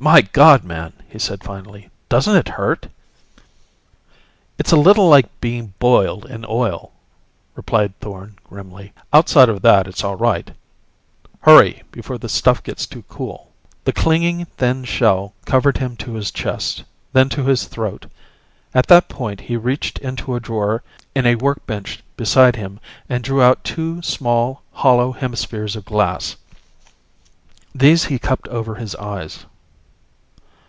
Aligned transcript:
"My 0.00 0.20
God, 0.22 0.62
man!" 0.62 0.92
he 1.08 1.18
said 1.18 1.42
finally. 1.42 1.90
"Doesn't 2.08 2.36
it 2.36 2.50
hurt?" 2.50 2.86
"It's 4.56 4.70
a 4.70 4.76
little 4.76 5.08
like 5.08 5.28
being 5.40 5.74
boiled 5.80 6.24
in 6.24 6.46
oil," 6.48 6.92
replied 7.56 7.98
Thorn 7.98 8.36
grimly. 8.44 8.92
"Outside 9.12 9.48
of 9.48 9.60
that 9.62 9.88
it's 9.88 10.04
all 10.04 10.14
right. 10.14 10.52
Hurry, 11.40 11.82
before 11.90 12.16
the 12.16 12.28
stuff 12.28 12.62
gets 12.62 12.86
too 12.86 13.02
cool." 13.08 13.50
The 13.82 13.92
clinging 13.92 14.44
thin 14.44 14.84
shell 14.84 15.34
covered 15.44 15.78
him 15.78 15.96
to 15.96 16.12
his 16.12 16.30
chest, 16.30 16.84
then 17.12 17.28
to 17.30 17.46
his 17.46 17.64
throat. 17.64 18.06
At 18.72 18.86
that 18.86 19.08
point 19.08 19.40
he 19.40 19.56
reached 19.56 19.98
into 19.98 20.36
a 20.36 20.40
drawer 20.40 20.84
in 21.12 21.26
a 21.26 21.34
workbench 21.34 22.04
beside 22.16 22.54
him 22.54 22.78
and 23.08 23.24
drew 23.24 23.42
out 23.42 23.64
two 23.64 24.00
small, 24.02 24.62
hollow 24.74 25.10
hemispheres 25.10 25.74
of 25.74 25.84
glass. 25.86 26.36
These 27.74 28.04
he 28.04 28.20
cupped 28.20 28.46
over 28.46 28.76
his 28.76 28.94
eyes. 28.94 29.44